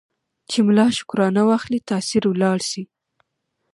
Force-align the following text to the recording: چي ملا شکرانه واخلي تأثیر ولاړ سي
چي 0.49 0.59
ملا 0.65 0.87
شکرانه 0.97 1.41
واخلي 1.49 1.79
تأثیر 1.89 2.23
ولاړ 2.27 2.59
سي 2.71 2.83